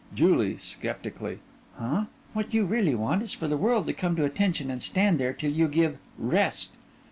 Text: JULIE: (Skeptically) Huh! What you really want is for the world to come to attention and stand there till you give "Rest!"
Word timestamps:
JULIE: 0.15 0.57
(Skeptically) 0.57 1.37
Huh! 1.77 2.05
What 2.33 2.55
you 2.55 2.65
really 2.65 2.95
want 2.95 3.21
is 3.21 3.33
for 3.33 3.47
the 3.47 3.55
world 3.55 3.85
to 3.85 3.93
come 3.93 4.15
to 4.15 4.25
attention 4.25 4.71
and 4.71 4.81
stand 4.81 5.19
there 5.19 5.31
till 5.31 5.51
you 5.51 5.67
give 5.67 5.99
"Rest!" 6.17 6.73